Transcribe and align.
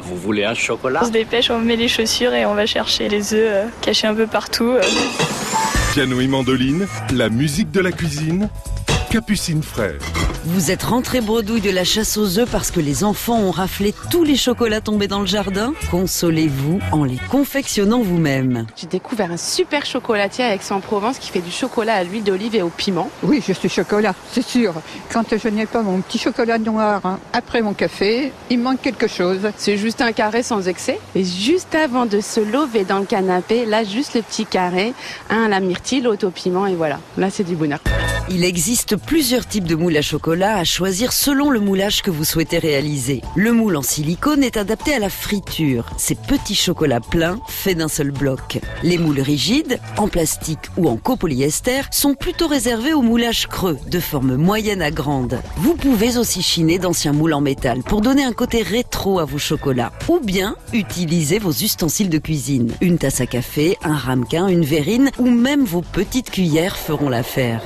Vous 0.00 0.16
voulez 0.16 0.44
un 0.44 0.54
chocolat 0.54 1.00
On 1.02 1.06
se 1.06 1.10
dépêche, 1.12 1.50
on 1.50 1.58
met 1.58 1.76
les 1.76 1.88
chaussures 1.88 2.34
et 2.34 2.46
on 2.46 2.54
va 2.54 2.66
chercher 2.66 3.08
les 3.08 3.34
œufs 3.34 3.40
euh, 3.52 3.64
cachés 3.80 4.06
un 4.06 4.14
peu 4.14 4.26
partout. 4.26 4.64
euh. 4.70 4.82
Piano 5.92 6.20
et 6.20 6.26
mandoline, 6.28 6.86
la 7.14 7.28
musique 7.28 7.70
de 7.70 7.80
la 7.80 7.90
cuisine, 7.92 8.48
Capucine 9.10 9.62
Frère. 9.62 9.98
Vous 10.50 10.70
êtes 10.70 10.84
rentré 10.84 11.20
bredouille 11.20 11.60
de 11.60 11.68
la 11.70 11.84
chasse 11.84 12.16
aux 12.16 12.38
œufs 12.38 12.48
parce 12.50 12.70
que 12.70 12.80
les 12.80 13.04
enfants 13.04 13.38
ont 13.38 13.50
raflé 13.50 13.94
tous 14.10 14.24
les 14.24 14.34
chocolats 14.34 14.80
tombés 14.80 15.06
dans 15.06 15.20
le 15.20 15.26
jardin 15.26 15.74
Consolez-vous 15.90 16.80
en 16.90 17.04
les 17.04 17.18
confectionnant 17.30 18.00
vous-même. 18.00 18.64
J'ai 18.74 18.86
découvert 18.86 19.30
un 19.30 19.36
super 19.36 19.84
chocolatier 19.84 20.44
à 20.44 20.54
Aix-en-Provence 20.54 21.18
qui 21.18 21.28
fait 21.28 21.42
du 21.42 21.50
chocolat 21.50 21.96
à 21.96 22.02
l'huile 22.02 22.24
d'olive 22.24 22.54
et 22.54 22.62
au 22.62 22.70
piment. 22.70 23.10
Oui, 23.22 23.44
je 23.46 23.52
suis 23.52 23.68
chocolat, 23.68 24.14
c'est 24.32 24.42
sûr. 24.42 24.72
Quand 25.12 25.36
je 25.36 25.48
n'ai 25.48 25.66
pas 25.66 25.82
mon 25.82 26.00
petit 26.00 26.16
chocolat 26.16 26.56
noir 26.56 27.04
hein, 27.04 27.18
après 27.34 27.60
mon 27.60 27.74
café, 27.74 28.32
il 28.48 28.58
manque 28.58 28.80
quelque 28.80 29.06
chose. 29.06 29.50
C'est 29.58 29.76
juste 29.76 30.00
un 30.00 30.12
carré 30.12 30.42
sans 30.42 30.66
excès. 30.66 30.98
Et 31.14 31.24
juste 31.24 31.74
avant 31.74 32.06
de 32.06 32.22
se 32.22 32.40
lever 32.40 32.86
dans 32.86 33.00
le 33.00 33.04
canapé, 33.04 33.66
là, 33.66 33.84
juste 33.84 34.14
le 34.14 34.22
petit 34.22 34.46
carré, 34.46 34.94
un 35.28 35.42
à 35.42 35.48
la 35.48 35.60
myrtille, 35.60 36.00
l'autre 36.00 36.26
au 36.26 36.30
piment, 36.30 36.66
et 36.66 36.74
voilà. 36.74 37.00
Là, 37.18 37.28
c'est 37.28 37.44
du 37.44 37.54
bonheur. 37.54 37.80
Il 38.30 38.44
existe 38.44 38.96
plusieurs 38.96 39.46
types 39.46 39.64
de 39.64 39.74
moules 39.74 39.96
à 39.96 40.02
chocolat 40.02 40.37
à 40.46 40.64
choisir 40.64 41.12
selon 41.12 41.50
le 41.50 41.60
moulage 41.60 42.02
que 42.02 42.10
vous 42.10 42.24
souhaitez 42.24 42.58
réaliser. 42.58 43.22
Le 43.34 43.52
moule 43.52 43.76
en 43.76 43.82
silicone 43.82 44.42
est 44.42 44.56
adapté 44.56 44.94
à 44.94 44.98
la 44.98 45.10
friture, 45.10 45.90
ces 45.96 46.14
petits 46.14 46.54
chocolats 46.54 47.00
pleins 47.00 47.40
faits 47.48 47.78
d'un 47.78 47.88
seul 47.88 48.10
bloc. 48.10 48.60
Les 48.82 48.98
moules 48.98 49.20
rigides, 49.20 49.80
en 49.96 50.08
plastique 50.08 50.70
ou 50.76 50.88
en 50.88 50.96
copolyester, 50.96 51.82
sont 51.90 52.14
plutôt 52.14 52.46
réservés 52.46 52.92
au 52.92 53.02
moulage 53.02 53.46
creux, 53.48 53.78
de 53.90 54.00
forme 54.00 54.36
moyenne 54.36 54.82
à 54.82 54.90
grande. 54.90 55.40
Vous 55.56 55.74
pouvez 55.74 56.16
aussi 56.16 56.42
chiner 56.42 56.78
d'anciens 56.78 57.12
moules 57.12 57.34
en 57.34 57.40
métal 57.40 57.82
pour 57.82 58.00
donner 58.00 58.24
un 58.24 58.32
côté 58.32 58.62
rétro 58.62 59.18
à 59.18 59.24
vos 59.24 59.38
chocolats. 59.38 59.92
Ou 60.08 60.20
bien 60.20 60.56
utiliser 60.72 61.38
vos 61.38 61.52
ustensiles 61.52 62.10
de 62.10 62.18
cuisine. 62.18 62.72
Une 62.80 62.98
tasse 62.98 63.20
à 63.20 63.26
café, 63.26 63.76
un 63.82 63.96
ramequin, 63.96 64.46
une 64.46 64.64
verrine 64.64 65.10
ou 65.18 65.28
même 65.28 65.64
vos 65.64 65.82
petites 65.82 66.30
cuillères 66.30 66.76
feront 66.76 67.08
l'affaire. 67.08 67.62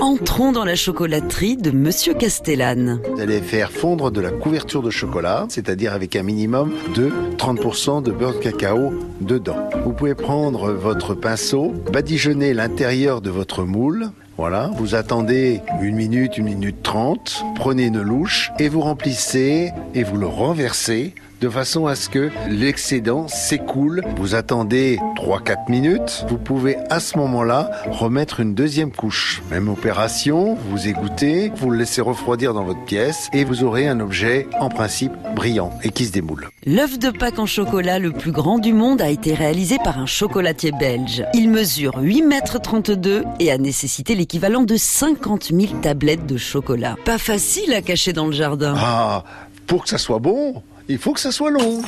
Entrons 0.00 0.52
dans 0.52 0.64
la 0.64 0.76
chocolaterie 0.76 1.56
de 1.56 1.70
Monsieur 1.70 2.14
Castellane. 2.14 3.00
Vous 3.14 3.20
allez 3.20 3.40
faire 3.40 3.70
fondre 3.70 4.10
de 4.10 4.20
la 4.20 4.30
couverture 4.30 4.82
de 4.82 4.90
chocolat, 4.90 5.46
c'est-à-dire 5.48 5.92
avec 5.92 6.16
un 6.16 6.22
minimum 6.22 6.72
de 6.94 7.10
30% 7.38 8.02
de 8.02 8.10
beurre 8.10 8.34
de 8.34 8.38
cacao 8.38 8.92
dedans. 9.20 9.70
Vous 9.84 9.92
pouvez 9.92 10.14
prendre 10.14 10.72
votre 10.72 11.14
pinceau, 11.14 11.74
badigeonner 11.92 12.54
l'intérieur 12.54 13.20
de 13.20 13.30
votre 13.30 13.64
moule. 13.64 14.10
Voilà, 14.36 14.70
vous 14.76 14.94
attendez 14.94 15.62
une 15.80 15.96
minute, 15.96 16.36
une 16.36 16.44
minute 16.44 16.82
trente, 16.82 17.42
prenez 17.54 17.86
une 17.86 18.02
louche 18.02 18.52
et 18.58 18.68
vous 18.68 18.82
remplissez 18.82 19.72
et 19.94 20.02
vous 20.02 20.18
le 20.18 20.26
renversez 20.26 21.14
de 21.40 21.48
façon 21.48 21.86
à 21.86 21.94
ce 21.94 22.08
que 22.08 22.30
l'excédent 22.48 23.28
s'écoule. 23.28 24.02
Vous 24.16 24.34
attendez 24.34 24.98
3-4 25.16 25.70
minutes. 25.70 26.24
Vous 26.28 26.38
pouvez 26.38 26.76
à 26.90 27.00
ce 27.00 27.18
moment-là 27.18 27.70
remettre 27.90 28.40
une 28.40 28.54
deuxième 28.54 28.92
couche. 28.92 29.42
Même 29.50 29.68
opération, 29.68 30.56
vous 30.70 30.88
égouttez, 30.88 31.52
vous 31.56 31.70
le 31.70 31.78
laissez 31.78 32.00
refroidir 32.00 32.54
dans 32.54 32.64
votre 32.64 32.84
pièce 32.84 33.28
et 33.32 33.44
vous 33.44 33.64
aurez 33.64 33.86
un 33.86 34.00
objet 34.00 34.46
en 34.60 34.68
principe 34.68 35.12
brillant 35.34 35.70
et 35.82 35.90
qui 35.90 36.06
se 36.06 36.12
démoule. 36.12 36.48
L'œuf 36.64 36.98
de 36.98 37.10
Pâques 37.10 37.38
en 37.38 37.46
chocolat 37.46 37.98
le 37.98 38.12
plus 38.12 38.32
grand 38.32 38.58
du 38.58 38.72
monde 38.72 39.02
a 39.02 39.08
été 39.08 39.34
réalisé 39.34 39.76
par 39.82 39.98
un 39.98 40.06
chocolatier 40.06 40.72
belge. 40.72 41.24
Il 41.34 41.50
mesure 41.50 41.98
8 42.00 42.22
mètres 42.22 42.60
32 42.60 43.24
et 43.40 43.50
a 43.50 43.58
nécessité 43.58 44.14
l'équivalent 44.14 44.62
de 44.62 44.76
50 44.76 45.52
000 45.52 45.80
tablettes 45.82 46.26
de 46.26 46.36
chocolat. 46.36 46.96
Pas 47.04 47.18
facile 47.18 47.72
à 47.74 47.82
cacher 47.82 48.12
dans 48.12 48.26
le 48.26 48.32
jardin. 48.32 48.74
Ah, 48.76 49.24
pour 49.66 49.82
que 49.82 49.88
ça 49.88 49.98
soit 49.98 50.18
bon, 50.18 50.62
il 50.88 50.98
faut 50.98 51.12
que 51.12 51.20
ça 51.20 51.32
soit 51.32 51.50
long. 51.50 51.82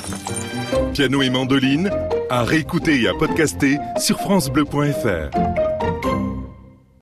Piano 0.93 1.23
et 1.23 1.31
mandoline, 1.31 1.91
à 2.31 2.43
réécouter 2.43 3.03
et 3.03 3.09
à 3.09 3.15
podcaster 3.15 3.79
sur 3.99 4.19
FranceBleu.fr. 4.19 5.68